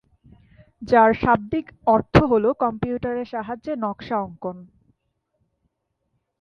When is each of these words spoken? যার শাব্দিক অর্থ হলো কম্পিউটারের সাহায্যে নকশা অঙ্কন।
যার 0.81 1.11
শাব্দিক 1.13 1.65
অর্থ 1.87 2.15
হলো 2.23 2.49
কম্পিউটারের 2.63 3.27
সাহায্যে 3.33 3.73
নকশা 3.83 4.17
অঙ্কন। 4.19 4.57